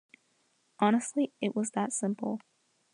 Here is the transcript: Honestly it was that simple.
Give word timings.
Honestly 0.79 1.31
it 1.41 1.55
was 1.55 1.69
that 1.75 1.93
simple. 1.93 2.39